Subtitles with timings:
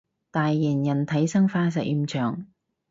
[0.31, 2.47] 大型人體生化實驗場